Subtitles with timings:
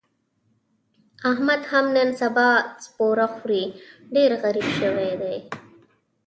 [1.31, 2.49] احمد هم نن سبا
[2.85, 3.63] سپوره خوري،
[4.15, 5.37] ډېر غریب شوی دی.